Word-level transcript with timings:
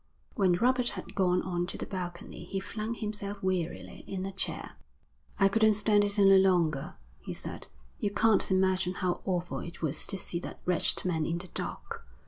When 0.33 0.53
Robert 0.53 0.89
had 0.89 1.13
gone 1.13 1.43
on 1.43 1.67
to 1.67 1.77
the 1.77 1.85
balcony, 1.85 2.45
he 2.45 2.59
flung 2.59 2.95
himself 2.95 3.43
wearily 3.43 4.03
in 4.07 4.25
a 4.25 4.31
chair. 4.31 4.71
'I 5.37 5.49
couldn't 5.49 5.75
stand 5.75 6.03
it 6.03 6.17
any 6.17 6.39
longer,' 6.39 6.95
he 7.19 7.35
said. 7.35 7.67
'You 7.99 8.09
can't 8.09 8.49
imagine 8.49 8.95
how 8.95 9.21
awful 9.25 9.59
it 9.59 9.83
was 9.83 10.07
to 10.07 10.17
see 10.17 10.39
that 10.39 10.59
wretched 10.65 11.05
man 11.05 11.27
in 11.27 11.37
the 11.37 11.49
dock. 11.49 12.03